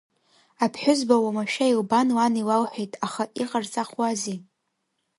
Аԥҳәызба 0.63 1.15
уамашәа 1.23 1.65
илбан 1.71 2.07
лан 2.15 2.33
илалҳәеит, 2.41 2.93
аха 3.05 3.23
иҟарҵахуази. 3.41 4.37